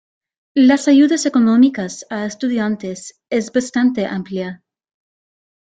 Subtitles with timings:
[0.55, 4.63] Las ayudas económicas a estudiantes es bastante amplia.